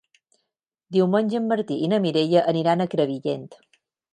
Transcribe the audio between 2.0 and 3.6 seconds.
Mireia aniran a Crevillent.